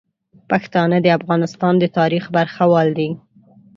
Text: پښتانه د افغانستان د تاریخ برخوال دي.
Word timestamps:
پښتانه 0.49 0.97
د 1.01 1.07
افغانستان 1.17 1.73
د 1.79 1.85
تاریخ 1.97 2.23
برخوال 2.35 2.87
دي. 2.99 3.09